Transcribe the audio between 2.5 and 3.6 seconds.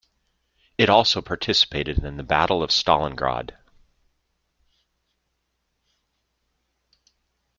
of Stalingrad.